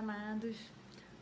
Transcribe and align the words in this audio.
amados. 0.00 0.56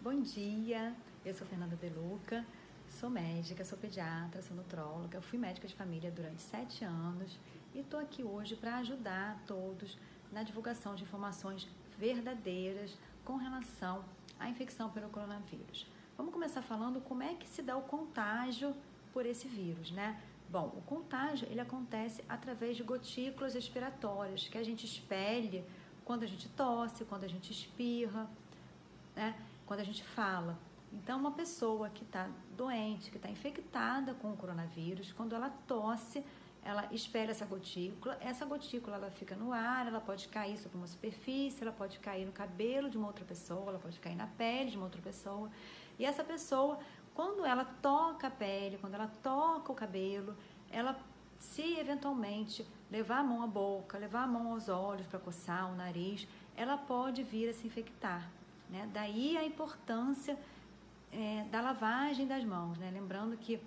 Bom 0.01 0.23
dia. 0.23 0.95
Eu 1.25 1.35
sou 1.35 1.45
Fernanda 1.49 1.75
Deluca, 1.75 2.47
sou 2.89 3.11
médica, 3.11 3.65
sou 3.65 3.77
pediatra, 3.77 4.41
sou 4.41 4.57
nutróloga, 4.57 5.21
fui 5.21 5.37
médica 5.37 5.67
de 5.67 5.75
família 5.75 6.13
durante 6.13 6.41
sete 6.41 6.85
anos 6.85 7.37
e 7.75 7.81
estou 7.81 7.99
aqui 7.99 8.23
hoje 8.23 8.55
para 8.55 8.77
ajudar 8.77 9.43
todos 9.49 9.99
na 10.31 10.45
divulgação 10.45 10.95
de 10.95 11.03
informações 11.03 11.69
verdadeiras 11.99 12.97
com 13.25 13.35
relação 13.35 14.05
à 14.39 14.49
infecção 14.49 14.89
pelo 14.91 15.09
coronavírus. 15.09 15.85
Vamos 16.17 16.33
começar 16.33 16.63
falando 16.63 17.01
como 17.01 17.25
é 17.25 17.35
que 17.35 17.49
se 17.49 17.63
dá 17.63 17.77
o 17.77 17.83
contágio 17.83 18.77
por 19.13 19.27
esse 19.27 19.49
vírus, 19.49 19.91
né? 19.91 20.23
Bom, 20.49 20.73
o 20.77 20.83
contágio 20.83 21.49
ele 21.51 21.61
acontece 21.61 22.23
através 22.29 22.77
de 22.77 22.85
gotículas 22.85 23.55
respiratórias 23.55 24.47
que 24.47 24.57
a 24.57 24.63
gente 24.63 24.87
expele 24.87 25.65
quando 26.05 26.23
a 26.23 26.27
gente 26.27 26.49
tosse, 26.51 27.05
quando 27.05 27.25
a 27.25 27.29
gente 27.29 27.51
espirra, 27.51 28.31
né? 29.19 29.35
quando 29.67 29.81
a 29.81 29.85
gente 29.85 30.05
fala. 30.05 30.57
Então, 30.93 31.19
uma 31.19 31.33
pessoa 31.33 31.91
que 31.91 32.05
está 32.05 32.31
doente, 32.57 33.11
que 33.11 33.17
está 33.17 33.29
infectada 33.29 34.15
com 34.15 34.33
o 34.33 34.37
coronavírus, 34.37 35.13
quando 35.13 35.35
ela 35.35 35.51
tosse, 35.67 36.25
ela 36.63 36.89
espera 36.93 37.33
essa 37.33 37.45
gotícula, 37.45 38.17
essa 38.21 38.47
gotícula 38.47 38.97
ela 38.97 39.11
fica 39.11 39.35
no 39.35 39.53
ar, 39.53 39.87
ela 39.87 40.01
pode 40.01 40.29
cair 40.29 40.57
sobre 40.57 40.79
uma 40.79 40.87
superfície, 40.87 41.63
ela 41.63 41.73
pode 41.73 41.99
cair 41.99 42.25
no 42.25 42.33
cabelo 42.33 42.89
de 42.89 42.97
uma 42.97 43.09
outra 43.09 43.25
pessoa, 43.25 43.69
ela 43.69 43.79
pode 43.79 43.99
cair 44.01 44.17
na 44.17 44.27
pele 44.27 44.71
de 44.71 44.77
uma 44.77 44.87
outra 44.87 45.03
pessoa. 45.03 45.51
E 45.99 46.05
essa 46.05 46.25
pessoa, 46.25 46.79
quando 47.15 47.45
ela 47.45 47.65
toca 47.65 48.29
a 48.29 48.31
pele, 48.31 48.79
quando 48.79 48.95
ela 48.95 49.09
toca 49.23 49.73
o 49.73 49.75
cabelo, 49.75 50.37
ela 50.71 50.99
se 51.39 51.79
eventualmente 51.79 52.67
levar 52.91 53.19
a 53.19 53.25
mão 53.25 53.43
à 53.43 53.47
boca, 53.47 53.99
levar 53.99 54.23
a 54.23 54.27
mão 54.27 54.53
aos 54.53 54.69
olhos 54.69 55.07
para 55.07 55.19
coçar 55.19 55.71
o 55.71 55.77
nariz, 55.77 56.27
ela 56.57 56.79
pode 56.79 57.23
vir 57.23 57.49
a 57.51 57.53
se 57.53 57.67
infectar. 57.67 58.38
Né? 58.71 58.89
Daí 58.93 59.37
a 59.37 59.45
importância 59.45 60.39
é, 61.13 61.45
da 61.51 61.61
lavagem 61.61 62.27
das 62.27 62.45
mãos. 62.45 62.79
Né? 62.79 62.91
Lembrando 62.91 63.37
que 63.37 63.61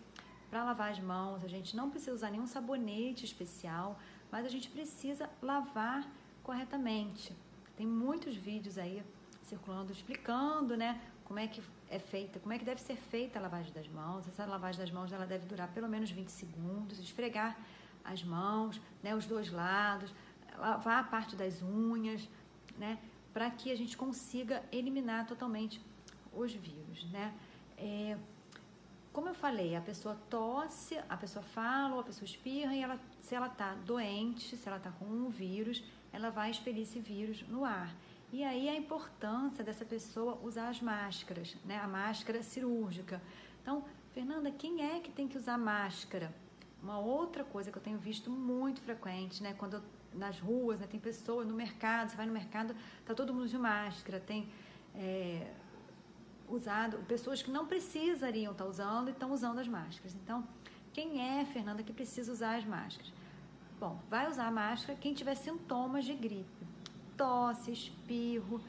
para 0.49 0.63
lavar 0.63 0.91
as 0.91 0.99
mãos 0.99 1.43
a 1.43 1.47
gente 1.47 1.75
não 1.75 1.89
precisa 1.89 2.13
usar 2.13 2.29
nenhum 2.29 2.45
sabonete 2.45 3.25
especial, 3.25 3.97
mas 4.31 4.45
a 4.45 4.49
gente 4.49 4.69
precisa 4.69 5.29
lavar 5.41 6.05
corretamente. 6.43 7.35
Tem 7.77 7.87
muitos 7.87 8.35
vídeos 8.35 8.77
aí 8.77 9.03
circulando 9.43 9.91
explicando, 9.91 10.77
né, 10.77 11.01
como 11.25 11.39
é 11.39 11.47
que 11.47 11.61
é 11.89 11.99
feita, 11.99 12.39
como 12.39 12.53
é 12.53 12.57
que 12.57 12.63
deve 12.63 12.79
ser 12.81 12.95
feita 12.95 13.37
a 13.37 13.41
lavagem 13.41 13.73
das 13.73 13.87
mãos. 13.87 14.27
Essa 14.27 14.45
lavagem 14.45 14.79
das 14.79 14.91
mãos 14.91 15.11
ela 15.11 15.25
deve 15.25 15.45
durar 15.45 15.67
pelo 15.69 15.89
menos 15.89 16.09
20 16.09 16.29
segundos, 16.29 16.99
esfregar 16.99 17.57
as 18.03 18.23
mãos, 18.23 18.79
né, 19.03 19.13
os 19.15 19.25
dois 19.25 19.51
lados, 19.51 20.13
lavar 20.57 20.99
a 20.99 21.03
parte 21.03 21.35
das 21.35 21.61
unhas, 21.61 22.27
né, 22.77 22.97
para 23.33 23.49
que 23.49 23.71
a 23.71 23.75
gente 23.75 23.95
consiga 23.95 24.63
eliminar 24.71 25.25
totalmente 25.25 25.81
os 26.33 26.53
vírus, 26.53 27.05
né. 27.11 27.33
É, 27.77 28.17
como 29.13 29.27
eu 29.27 29.33
falei, 29.33 29.75
a 29.75 29.81
pessoa 29.81 30.15
tosse, 30.29 30.97
a 31.09 31.17
pessoa 31.17 31.43
fala, 31.43 31.99
a 31.99 32.03
pessoa 32.03 32.25
espirra 32.25 32.73
e 32.73 32.81
ela, 32.81 32.97
se 33.19 33.35
ela 33.35 33.47
está 33.47 33.73
doente, 33.85 34.55
se 34.55 34.67
ela 34.67 34.77
está 34.77 34.89
com 34.91 35.05
um 35.05 35.29
vírus, 35.29 35.83
ela 36.13 36.29
vai 36.29 36.49
expelir 36.49 36.83
esse 36.83 36.99
vírus 36.99 37.43
no 37.49 37.65
ar. 37.65 37.93
E 38.31 38.43
aí 38.45 38.69
a 38.69 38.75
importância 38.75 39.63
dessa 39.63 39.83
pessoa 39.83 40.39
usar 40.41 40.69
as 40.69 40.81
máscaras, 40.81 41.57
né? 41.65 41.77
A 41.77 41.87
máscara 41.87 42.41
cirúrgica. 42.41 43.21
Então, 43.61 43.83
Fernanda, 44.13 44.49
quem 44.49 44.81
é 44.81 45.01
que 45.01 45.11
tem 45.11 45.27
que 45.27 45.37
usar 45.37 45.57
máscara? 45.57 46.33
Uma 46.81 46.97
outra 46.97 47.43
coisa 47.43 47.69
que 47.69 47.77
eu 47.77 47.81
tenho 47.81 47.97
visto 47.97 48.29
muito 48.31 48.79
frequente, 48.81 49.43
né? 49.43 49.53
Quando 49.57 49.75
eu, 49.75 49.81
nas 50.13 50.39
ruas, 50.39 50.79
né? 50.79 50.87
tem 50.87 50.99
pessoas 50.99 51.47
no 51.47 51.53
mercado, 51.53 52.09
você 52.09 52.17
vai 52.17 52.25
no 52.25 52.33
mercado, 52.33 52.75
tá 53.05 53.13
todo 53.13 53.33
mundo 53.33 53.47
de 53.47 53.57
máscara, 53.57 54.19
tem 54.19 54.49
é, 54.95 55.51
usado, 56.49 56.97
pessoas 57.07 57.41
que 57.41 57.49
não 57.49 57.65
precisariam 57.65 58.51
estar 58.51 58.65
tá 58.65 58.69
usando 58.69 59.07
e 59.07 59.11
estão 59.11 59.31
usando 59.31 59.59
as 59.59 59.67
máscaras. 59.67 60.13
Então, 60.15 60.47
quem 60.93 61.21
é, 61.21 61.45
Fernanda, 61.45 61.81
que 61.83 61.93
precisa 61.93 62.31
usar 62.31 62.57
as 62.57 62.65
máscaras? 62.65 63.11
Bom, 63.79 63.99
vai 64.09 64.29
usar 64.29 64.47
a 64.47 64.51
máscara 64.51 64.97
quem 64.99 65.13
tiver 65.13 65.35
sintomas 65.35 66.05
de 66.05 66.13
gripe 66.13 66.71
tosse, 67.21 67.71
espirro, 67.71 68.59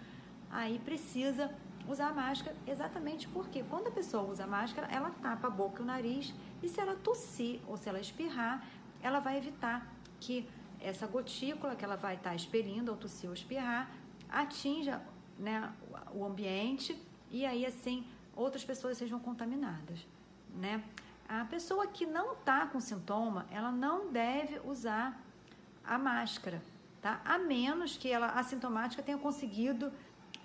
aí 0.51 0.79
precisa 0.79 1.51
usar 1.89 2.09
a 2.09 2.13
máscara 2.13 2.55
exatamente 2.67 3.27
porque 3.29 3.63
quando 3.65 3.89
a 3.89 3.91
pessoa 3.91 4.23
usa 4.31 4.45
a 4.45 4.47
máscara, 4.47 4.87
ela 4.91 5.11
tapa 5.23 5.47
a 5.47 5.51
boca 5.51 5.81
e 5.81 5.83
o 5.83 5.87
nariz 5.87 6.35
e 6.63 6.69
se 6.69 6.79
ela 6.79 6.95
tossir 6.95 7.61
ou 7.67 7.79
se 7.79 7.89
ela 7.89 7.99
espirrar, 7.99 8.63
ela 9.03 9.21
vai 9.21 9.39
evitar 9.39 9.91
que 10.21 10.47
essa 10.83 11.07
gotícula 11.07 11.75
que 11.77 11.85
ela 11.85 11.97
vai 11.97 12.15
estar 12.15 12.35
expelindo 12.35 12.91
ou 12.91 12.97
tossir 12.97 13.29
ou 13.29 13.35
espirrar 13.35 13.91
atinja 14.29 15.01
né, 15.39 15.73
o 16.15 16.25
ambiente 16.25 17.01
e 17.31 17.45
aí 17.45 17.67
assim 17.67 18.07
outras 18.35 18.65
pessoas 18.65 18.97
sejam 18.97 19.19
contaminadas, 19.19 20.07
né? 20.55 20.83
A 21.29 21.45
pessoa 21.45 21.87
que 21.87 22.05
não 22.05 22.33
está 22.33 22.67
com 22.67 22.81
sintoma, 22.81 23.47
ela 23.51 23.71
não 23.71 24.11
deve 24.11 24.61
usar 24.65 25.19
a 25.85 25.99
máscara, 25.99 26.63
tá? 27.01 27.21
A 27.25 27.39
menos 27.39 27.97
que 27.97 28.11
ela 28.11 28.29
assintomática 28.29 29.03
tenha 29.03 29.19
conseguido 29.19 29.93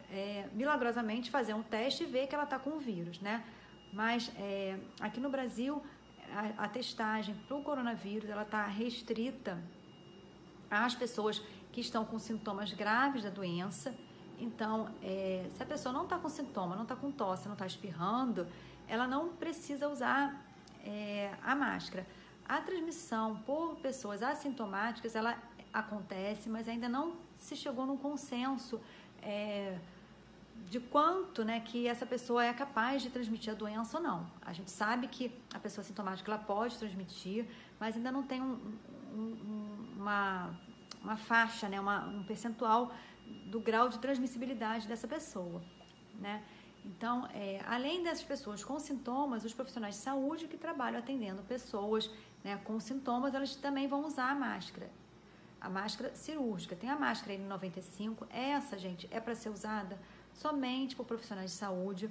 é, 0.09 0.47
milagrosamente 0.53 1.29
fazer 1.31 1.53
um 1.53 1.63
teste 1.63 2.03
e 2.03 2.05
ver 2.05 2.27
que 2.27 2.35
ela 2.35 2.43
está 2.43 2.59
com 2.59 2.71
o 2.71 2.79
vírus, 2.79 3.19
né? 3.19 3.43
Mas 3.91 4.31
é, 4.37 4.77
aqui 4.99 5.19
no 5.19 5.29
Brasil 5.29 5.81
a, 6.33 6.65
a 6.65 6.69
testagem 6.69 7.35
para 7.47 7.57
o 7.57 7.63
coronavírus 7.63 8.29
ela 8.29 8.43
está 8.43 8.65
restrita 8.65 9.57
às 10.69 10.95
pessoas 10.95 11.41
que 11.71 11.81
estão 11.81 12.05
com 12.05 12.17
sintomas 12.17 12.73
graves 12.73 13.23
da 13.23 13.29
doença. 13.29 13.93
Então, 14.39 14.89
é, 15.01 15.47
se 15.55 15.61
a 15.61 15.65
pessoa 15.65 15.93
não 15.93 16.03
está 16.03 16.17
com 16.17 16.29
sintoma, 16.29 16.75
não 16.75 16.83
está 16.83 16.95
com 16.95 17.11
tosse, 17.11 17.45
não 17.45 17.53
está 17.53 17.65
espirrando, 17.65 18.47
ela 18.87 19.07
não 19.07 19.29
precisa 19.29 19.87
usar 19.89 20.45
é, 20.83 21.33
a 21.43 21.55
máscara. 21.55 22.05
A 22.47 22.61
transmissão 22.61 23.37
por 23.45 23.75
pessoas 23.77 24.23
assintomáticas, 24.23 25.15
ela 25.15 25.37
acontece, 25.73 26.49
mas 26.49 26.67
ainda 26.67 26.87
não 26.87 27.15
se 27.37 27.55
chegou 27.55 27.85
num 27.85 27.97
consenso 27.97 28.79
é, 29.21 29.77
de 30.69 30.79
quanto 30.79 31.43
né, 31.43 31.59
que 31.59 31.87
essa 31.87 32.05
pessoa 32.05 32.43
é 32.45 32.53
capaz 32.53 33.01
de 33.01 33.09
transmitir 33.09 33.53
a 33.53 33.55
doença 33.55 33.97
ou 33.97 34.03
não. 34.03 34.25
A 34.41 34.53
gente 34.53 34.71
sabe 34.71 35.07
que 35.07 35.31
a 35.53 35.59
pessoa 35.59 35.83
sintomática 35.83 36.31
ela 36.31 36.41
pode 36.41 36.77
transmitir, 36.77 37.45
mas 37.79 37.95
ainda 37.95 38.11
não 38.11 38.23
tem 38.23 38.41
um, 38.41 38.77
um, 39.13 39.56
uma, 40.07 40.49
uma 41.03 41.17
faixa, 41.17 41.67
né, 41.67 41.79
uma, 41.79 42.05
um 42.07 42.23
percentual 42.23 42.93
do 43.45 43.59
grau 43.59 43.89
de 43.89 43.99
transmissibilidade 43.99 44.87
dessa 44.87 45.07
pessoa. 45.07 45.61
Né? 46.19 46.43
Então, 46.85 47.27
é, 47.33 47.61
além 47.67 48.03
dessas 48.03 48.23
pessoas 48.23 48.63
com 48.63 48.79
sintomas, 48.79 49.43
os 49.43 49.53
profissionais 49.53 49.95
de 49.95 50.01
saúde 50.01 50.47
que 50.47 50.57
trabalham 50.57 50.99
atendendo 50.99 51.41
pessoas 51.43 52.09
né, 52.43 52.59
com 52.63 52.79
sintomas, 52.79 53.33
elas 53.33 53.55
também 53.55 53.87
vão 53.87 54.05
usar 54.05 54.31
a 54.31 54.35
máscara 54.35 54.89
a 55.59 55.69
máscara 55.69 56.15
cirúrgica. 56.15 56.75
Tem 56.75 56.89
a 56.89 56.95
máscara 56.95 57.37
N95. 57.37 58.27
Essa, 58.29 58.77
gente, 58.77 59.07
é 59.11 59.19
para 59.19 59.35
ser 59.35 59.49
usada 59.49 59.99
somente 60.33 60.95
por 60.95 61.05
profissionais 61.05 61.51
de 61.51 61.57
saúde 61.57 62.09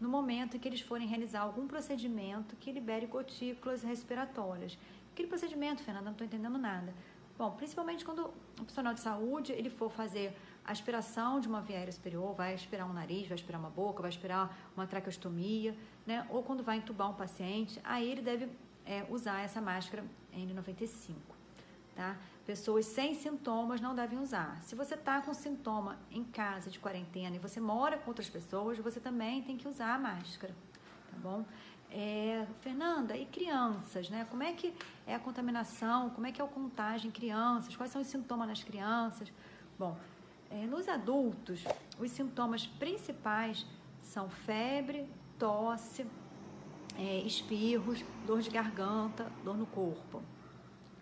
no 0.00 0.08
momento 0.08 0.56
em 0.56 0.60
que 0.60 0.68
eles 0.68 0.80
forem 0.80 1.06
realizar 1.06 1.40
algum 1.40 1.66
procedimento 1.66 2.56
que 2.56 2.72
libere 2.72 3.06
gotículas 3.06 3.82
respiratórias. 3.82 4.78
Aquele 5.12 5.28
procedimento, 5.28 5.82
Fernanda, 5.82 6.06
não 6.06 6.12
estou 6.12 6.26
entendendo 6.26 6.58
nada. 6.58 6.92
Bom, 7.38 7.50
principalmente 7.50 8.04
quando 8.04 8.26
o 8.26 8.32
profissional 8.54 8.94
de 8.94 9.00
saúde 9.00 9.52
ele 9.52 9.68
for 9.68 9.90
fazer 9.90 10.34
a 10.64 10.72
aspiração 10.72 11.38
de 11.38 11.46
uma 11.46 11.60
via 11.60 11.76
aérea 11.76 11.92
superior, 11.92 12.34
vai 12.34 12.54
aspirar 12.54 12.88
um 12.88 12.92
nariz, 12.92 13.28
vai 13.28 13.34
aspirar 13.34 13.58
uma 13.58 13.68
boca, 13.68 14.00
vai 14.00 14.08
aspirar 14.08 14.56
uma 14.74 14.86
traqueostomia, 14.86 15.76
né? 16.06 16.26
Ou 16.30 16.42
quando 16.42 16.62
vai 16.62 16.78
entubar 16.78 17.10
um 17.10 17.14
paciente, 17.14 17.78
aí 17.84 18.10
ele 18.10 18.22
deve 18.22 18.48
é, 18.86 19.04
usar 19.10 19.42
essa 19.42 19.60
máscara 19.60 20.02
N95, 20.34 21.14
tá? 21.94 22.16
Pessoas 22.46 22.86
sem 22.86 23.14
sintomas 23.14 23.80
não 23.80 23.94
devem 23.94 24.18
usar. 24.18 24.60
Se 24.62 24.74
você 24.74 24.94
está 24.94 25.20
com 25.20 25.34
sintoma 25.34 25.98
em 26.10 26.24
casa 26.24 26.70
de 26.70 26.78
quarentena 26.78 27.36
e 27.36 27.38
você 27.38 27.60
mora 27.60 27.98
com 27.98 28.08
outras 28.08 28.30
pessoas, 28.30 28.78
você 28.78 28.98
também 28.98 29.42
tem 29.42 29.56
que 29.56 29.68
usar 29.68 29.94
a 29.94 29.98
máscara, 29.98 30.54
tá 31.10 31.18
bom? 31.18 31.44
É, 31.98 32.46
Fernanda, 32.60 33.16
e 33.16 33.24
crianças, 33.24 34.10
né? 34.10 34.26
Como 34.28 34.42
é 34.42 34.52
que 34.52 34.74
é 35.06 35.14
a 35.14 35.18
contaminação? 35.18 36.10
Como 36.10 36.26
é 36.26 36.30
que 36.30 36.42
é 36.42 36.44
a 36.44 36.46
contagem 36.46 37.08
em 37.08 37.10
crianças? 37.10 37.74
Quais 37.74 37.90
são 37.90 38.02
os 38.02 38.06
sintomas 38.06 38.46
nas 38.46 38.62
crianças? 38.62 39.32
Bom, 39.78 39.96
é, 40.50 40.66
nos 40.66 40.88
adultos, 40.88 41.64
os 41.98 42.10
sintomas 42.10 42.66
principais 42.66 43.64
são 44.02 44.28
febre, 44.28 45.08
tosse, 45.38 46.06
é, 46.98 47.20
espirros, 47.20 48.04
dor 48.26 48.42
de 48.42 48.50
garganta, 48.50 49.32
dor 49.42 49.56
no 49.56 49.64
corpo. 49.64 50.22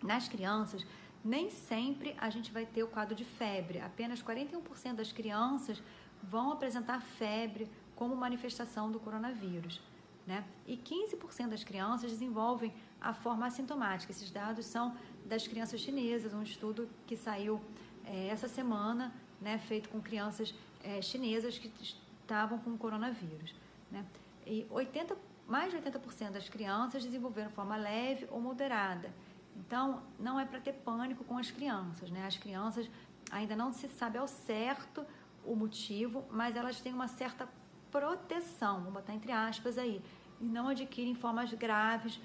Nas 0.01 0.29
crianças, 0.29 0.87
nem 1.25 1.49
sempre 1.49 2.15
a 2.17 2.29
gente 2.29 2.53
vai 2.53 2.65
ter 2.65 2.83
o 2.83 2.87
quadro 2.87 3.13
de 3.13 3.25
febre. 3.25 3.81
Apenas 3.81 4.23
41% 4.23 4.93
das 4.93 5.11
crianças 5.11 5.83
vão 6.23 6.53
apresentar 6.53 7.01
febre 7.01 7.69
como 7.97 8.15
manifestação 8.15 8.89
do 8.89 8.97
coronavírus. 8.97 9.81
Né? 10.25 10.43
E 10.65 10.75
15% 10.75 11.49
das 11.49 11.63
crianças 11.63 12.11
desenvolvem 12.11 12.73
a 12.99 13.13
forma 13.13 13.45
assintomática. 13.45 14.11
Esses 14.11 14.31
dados 14.31 14.65
são 14.65 14.95
das 15.25 15.47
crianças 15.47 15.79
chinesas, 15.79 16.33
um 16.33 16.41
estudo 16.41 16.89
que 17.05 17.15
saiu 17.15 17.61
é, 18.05 18.27
essa 18.27 18.47
semana, 18.47 19.13
né, 19.39 19.57
feito 19.57 19.89
com 19.89 20.01
crianças 20.01 20.53
é, 20.83 21.01
chinesas 21.01 21.57
que 21.57 21.71
estavam 21.81 22.57
com 22.59 22.75
coronavírus. 22.77 23.53
Né? 23.91 24.03
E 24.45 24.65
80, 24.69 25.15
mais 25.47 25.71
de 25.71 25.77
80% 25.77 26.31
das 26.31 26.49
crianças 26.49 27.03
desenvolveram 27.03 27.51
forma 27.51 27.75
leve 27.75 28.27
ou 28.31 28.39
moderada. 28.41 29.11
Então, 29.55 30.01
não 30.19 30.39
é 30.39 30.45
para 30.45 30.59
ter 30.59 30.73
pânico 30.73 31.23
com 31.23 31.37
as 31.37 31.49
crianças. 31.49 32.09
Né? 32.09 32.25
As 32.25 32.37
crianças 32.37 32.89
ainda 33.31 33.55
não 33.55 33.71
se 33.71 33.87
sabe 33.87 34.17
ao 34.17 34.27
certo 34.27 35.05
o 35.45 35.55
motivo, 35.55 36.25
mas 36.31 36.55
elas 36.55 36.81
têm 36.81 36.93
uma 36.93 37.07
certa 37.07 37.47
proteção, 37.95 38.81
vou 38.81 38.91
botar 38.91 39.13
entre 39.13 39.31
aspas 39.31 39.77
aí, 39.77 40.01
e 40.41 40.43
não 40.43 40.67
adquirem 40.67 41.15
formas 41.15 41.53
graves 41.53 42.19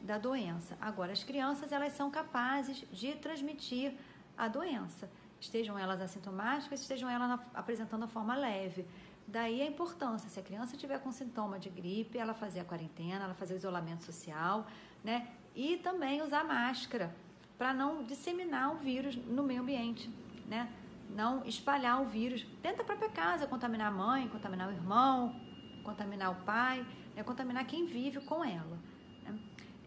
da 0.00 0.16
doença. 0.16 0.78
Agora, 0.80 1.10
as 1.10 1.24
crianças 1.24 1.72
elas 1.72 1.92
são 1.94 2.08
capazes 2.08 2.84
de 2.92 3.16
transmitir 3.16 3.94
a 4.36 4.46
doença, 4.46 5.10
estejam 5.40 5.76
elas 5.76 6.00
assintomáticas, 6.00 6.82
estejam 6.82 7.10
elas 7.10 7.40
apresentando 7.52 8.04
a 8.04 8.06
forma 8.06 8.36
leve. 8.36 8.86
Daí 9.26 9.60
a 9.60 9.66
importância, 9.66 10.30
se 10.30 10.38
a 10.38 10.42
criança 10.42 10.76
tiver 10.76 11.00
com 11.00 11.10
sintoma 11.10 11.58
de 11.58 11.68
gripe, 11.68 12.16
ela 12.16 12.32
fazer 12.32 12.60
a 12.60 12.64
quarentena, 12.64 13.24
ela 13.24 13.34
fazer 13.34 13.54
o 13.54 13.56
isolamento 13.56 14.04
social, 14.04 14.68
né? 15.02 15.28
E 15.52 15.78
também 15.78 16.22
usar 16.22 16.44
máscara 16.44 17.12
para 17.58 17.74
não 17.74 18.04
disseminar 18.04 18.72
o 18.72 18.76
vírus 18.76 19.16
no 19.16 19.42
meio 19.42 19.62
ambiente, 19.62 20.08
né? 20.46 20.72
Não 21.10 21.44
espalhar 21.44 22.00
o 22.02 22.06
vírus 22.06 22.44
dentro 22.62 22.78
da 22.78 22.84
própria 22.84 23.08
casa, 23.08 23.46
contaminar 23.46 23.88
a 23.88 23.90
mãe, 23.90 24.28
contaminar 24.28 24.68
o 24.68 24.72
irmão, 24.72 25.34
contaminar 25.82 26.30
o 26.32 26.44
pai, 26.44 26.86
né? 27.14 27.22
contaminar 27.22 27.66
quem 27.66 27.86
vive 27.86 28.20
com 28.20 28.44
ela. 28.44 28.78
Né? 29.24 29.38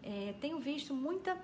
É, 0.02 0.34
tenho 0.40 0.58
visto 0.58 0.92
muita 0.92 1.36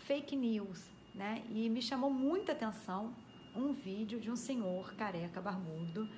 fake 0.00 0.34
news, 0.34 0.90
né? 1.14 1.42
E 1.50 1.68
me 1.68 1.80
chamou 1.80 2.10
muita 2.10 2.52
atenção 2.52 3.14
um 3.54 3.72
vídeo 3.72 4.20
de 4.20 4.30
um 4.30 4.36
senhor 4.36 4.94
careca 4.94 5.40
barbudo 5.40 6.08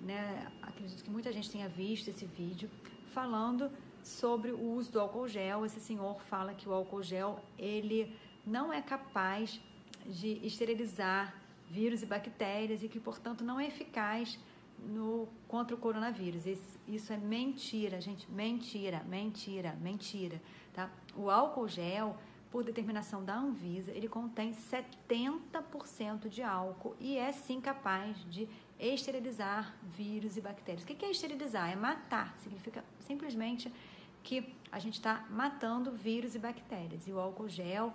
né? 0.00 0.46
Acredito 0.62 1.02
que 1.02 1.10
muita 1.10 1.32
gente 1.32 1.50
tenha 1.50 1.68
visto 1.68 2.08
esse 2.08 2.24
vídeo 2.24 2.70
falando 3.12 3.70
sobre 4.02 4.50
o 4.52 4.60
uso 4.60 4.92
do 4.92 5.00
álcool 5.00 5.28
gel. 5.28 5.64
Esse 5.66 5.80
senhor 5.80 6.20
fala 6.22 6.54
que 6.54 6.68
o 6.68 6.72
álcool 6.72 7.02
gel 7.02 7.40
ele 7.58 8.14
não 8.46 8.72
é 8.72 8.80
capaz 8.80 9.60
de 10.06 10.44
esterilizar 10.46 11.34
vírus 11.70 12.02
e 12.02 12.06
bactérias 12.06 12.82
e 12.82 12.88
que, 12.88 13.00
portanto, 13.00 13.44
não 13.44 13.58
é 13.60 13.66
eficaz 13.66 14.38
no, 14.78 15.28
contra 15.46 15.74
o 15.74 15.78
coronavírus. 15.78 16.46
Isso, 16.46 16.78
isso 16.86 17.12
é 17.12 17.16
mentira, 17.16 18.00
gente. 18.00 18.30
Mentira, 18.30 19.02
mentira, 19.08 19.76
mentira. 19.80 20.40
Tá? 20.72 20.90
O 21.16 21.30
álcool 21.30 21.68
gel, 21.68 22.16
por 22.50 22.64
determinação 22.64 23.24
da 23.24 23.36
Anvisa, 23.36 23.90
ele 23.92 24.08
contém 24.08 24.54
70% 24.54 26.28
de 26.28 26.42
álcool 26.42 26.96
e 26.98 27.16
é 27.18 27.30
sim 27.32 27.60
capaz 27.60 28.16
de 28.30 28.48
esterilizar 28.78 29.74
vírus 29.82 30.36
e 30.36 30.40
bactérias. 30.40 30.84
O 30.84 30.86
que 30.86 31.04
é 31.04 31.10
esterilizar? 31.10 31.70
É 31.70 31.76
matar. 31.76 32.34
Significa 32.38 32.84
simplesmente 33.00 33.72
que 34.22 34.54
a 34.70 34.78
gente 34.78 34.94
está 34.94 35.26
matando 35.30 35.92
vírus 35.92 36.34
e 36.34 36.38
bactérias. 36.38 37.06
E 37.06 37.12
o 37.12 37.18
álcool 37.18 37.48
gel, 37.48 37.92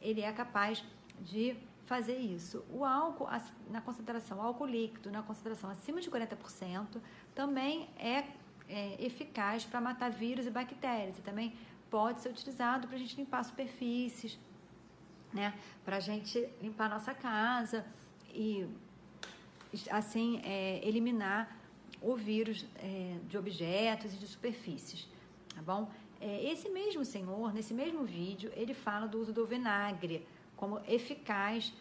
ele 0.00 0.20
é 0.20 0.32
capaz 0.32 0.82
de 1.20 1.56
fazer 1.86 2.16
isso. 2.16 2.64
O 2.70 2.84
álcool, 2.84 3.28
na 3.70 3.80
concentração, 3.80 4.40
álcool 4.40 4.66
líquido, 4.66 5.10
na 5.10 5.22
concentração 5.22 5.70
acima 5.70 6.00
de 6.00 6.10
40%, 6.10 7.00
também 7.34 7.88
é, 7.96 8.24
é 8.68 9.04
eficaz 9.04 9.64
para 9.64 9.80
matar 9.80 10.10
vírus 10.10 10.46
e 10.46 10.50
bactérias. 10.50 11.18
E 11.18 11.22
também 11.22 11.54
pode 11.90 12.22
ser 12.22 12.30
utilizado 12.30 12.86
para 12.86 12.96
a 12.96 12.98
gente 12.98 13.16
limpar 13.16 13.44
superfícies, 13.44 14.38
né? 15.32 15.54
Para 15.84 15.96
a 15.96 16.00
gente 16.00 16.48
limpar 16.60 16.88
nossa 16.88 17.14
casa 17.14 17.84
e 18.32 18.66
assim 19.90 20.40
é, 20.44 20.80
eliminar 20.86 21.58
o 22.00 22.16
vírus 22.16 22.66
é, 22.76 23.16
de 23.28 23.38
objetos 23.38 24.14
e 24.14 24.16
de 24.16 24.26
superfícies, 24.26 25.08
tá 25.54 25.62
bom? 25.62 25.90
É, 26.20 26.50
esse 26.50 26.68
mesmo 26.68 27.04
senhor, 27.04 27.52
nesse 27.52 27.74
mesmo 27.74 28.04
vídeo, 28.04 28.52
ele 28.54 28.74
fala 28.74 29.06
do 29.06 29.20
uso 29.20 29.32
do 29.32 29.46
vinagre 29.46 30.26
como 30.62 30.80
eficaz 30.86 31.74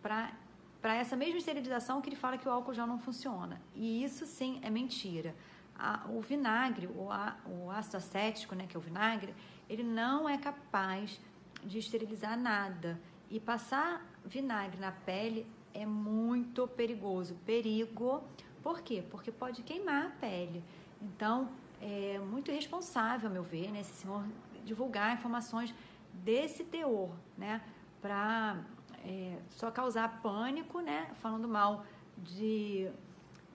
para 0.00 0.32
para 0.80 0.94
essa 0.94 1.16
mesma 1.16 1.38
esterilização 1.38 2.00
que 2.00 2.08
ele 2.08 2.14
fala 2.14 2.38
que 2.38 2.46
o 2.48 2.52
álcool 2.52 2.72
já 2.72 2.86
não 2.86 3.00
funciona. 3.00 3.60
E 3.74 4.04
isso 4.04 4.24
sim 4.24 4.60
é 4.62 4.70
mentira. 4.70 5.34
A, 5.76 6.06
o 6.08 6.20
vinagre, 6.20 6.86
o, 6.86 7.10
a, 7.10 7.36
o 7.44 7.68
ácido 7.68 7.96
acético, 7.96 8.54
né, 8.54 8.64
que 8.68 8.76
é 8.76 8.78
o 8.78 8.80
vinagre, 8.80 9.34
ele 9.68 9.82
não 9.82 10.28
é 10.28 10.38
capaz 10.38 11.20
de 11.64 11.78
esterilizar 11.80 12.38
nada. 12.38 13.00
E 13.28 13.40
passar 13.40 14.06
vinagre 14.24 14.78
na 14.78 14.92
pele 14.92 15.44
é 15.74 15.84
muito 15.84 16.68
perigoso. 16.68 17.34
Perigo, 17.44 18.22
por 18.62 18.80
quê? 18.80 19.02
Porque 19.10 19.32
pode 19.32 19.64
queimar 19.64 20.06
a 20.06 20.10
pele. 20.10 20.62
Então, 21.02 21.48
é 21.80 22.20
muito 22.20 22.52
irresponsável, 22.52 23.28
a 23.28 23.32
meu 23.32 23.42
ver, 23.42 23.72
né, 23.72 23.80
esse 23.80 23.94
senhor 23.94 24.24
divulgar 24.64 25.12
informações 25.12 25.74
desse 26.12 26.62
teor, 26.62 27.10
né, 27.36 27.60
para 28.00 28.58
é, 29.04 29.38
só 29.50 29.70
causar 29.70 30.20
pânico, 30.22 30.80
né, 30.80 31.10
falando 31.20 31.48
mal 31.48 31.84
de 32.16 32.90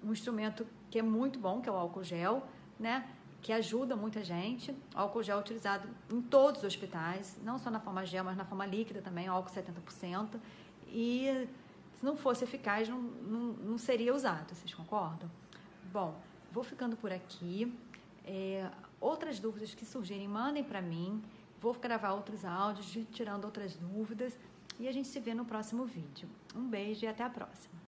um 0.03 0.11
instrumento 0.11 0.65
que 0.89 0.99
é 0.99 1.01
muito 1.01 1.39
bom, 1.39 1.61
que 1.61 1.69
é 1.69 1.71
o 1.71 1.75
álcool 1.75 2.03
gel, 2.03 2.47
né, 2.79 3.07
que 3.41 3.51
ajuda 3.51 3.95
muita 3.95 4.23
gente. 4.23 4.71
O 4.71 4.99
álcool 4.99 5.23
gel 5.23 5.37
é 5.37 5.41
utilizado 5.41 5.87
em 6.11 6.21
todos 6.21 6.61
os 6.61 6.67
hospitais, 6.67 7.37
não 7.43 7.57
só 7.57 7.69
na 7.69 7.79
forma 7.79 8.05
gel, 8.05 8.23
mas 8.23 8.37
na 8.37 8.45
forma 8.45 8.65
líquida 8.65 9.01
também, 9.01 9.27
álcool 9.27 9.51
70%. 9.51 10.39
E 10.87 11.47
se 11.99 12.05
não 12.05 12.15
fosse 12.15 12.43
eficaz, 12.43 12.87
não, 12.87 12.99
não, 12.99 13.39
não 13.53 13.77
seria 13.77 14.13
usado, 14.13 14.53
vocês 14.53 14.73
concordam? 14.73 15.29
Bom, 15.91 16.15
vou 16.51 16.63
ficando 16.63 16.95
por 16.95 17.11
aqui. 17.11 17.73
É, 18.25 18.69
outras 18.99 19.39
dúvidas 19.39 19.73
que 19.75 19.85
surgirem, 19.85 20.27
mandem 20.27 20.63
para 20.63 20.81
mim. 20.81 21.21
Vou 21.63 21.73
gravar 21.75 22.11
outros 22.11 22.43
áudios, 22.43 22.91
tirando 23.13 23.45
outras 23.45 23.73
dúvidas. 23.77 24.37
E 24.77 24.85
a 24.85 24.91
gente 24.91 25.07
se 25.07 25.17
vê 25.17 25.33
no 25.33 25.45
próximo 25.45 25.85
vídeo. 25.85 26.27
Um 26.53 26.67
beijo 26.67 27.05
e 27.05 27.07
até 27.07 27.23
a 27.23 27.29
próxima. 27.29 27.73